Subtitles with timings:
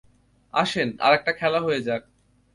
[0.53, 2.01] আসেন, আরেকটা খেলা হয়ে যাক।